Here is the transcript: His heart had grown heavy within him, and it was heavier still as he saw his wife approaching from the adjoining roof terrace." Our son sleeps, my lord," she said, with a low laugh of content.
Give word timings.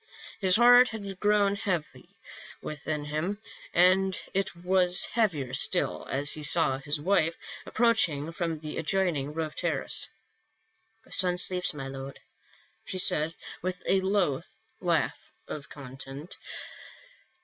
His 0.39 0.55
heart 0.55 0.89
had 0.89 1.19
grown 1.19 1.53
heavy 1.55 2.17
within 2.59 3.05
him, 3.05 3.39
and 3.71 4.19
it 4.33 4.55
was 4.55 5.05
heavier 5.05 5.53
still 5.53 6.07
as 6.09 6.31
he 6.33 6.41
saw 6.41 6.79
his 6.79 6.99
wife 6.99 7.37
approaching 7.67 8.31
from 8.31 8.57
the 8.57 8.79
adjoining 8.79 9.31
roof 9.31 9.53
terrace." 9.55 10.09
Our 11.05 11.11
son 11.11 11.37
sleeps, 11.37 11.71
my 11.75 11.87
lord," 11.87 12.19
she 12.83 12.97
said, 12.97 13.35
with 13.61 13.83
a 13.85 14.01
low 14.01 14.41
laugh 14.79 15.21
of 15.47 15.69
content. 15.69 16.35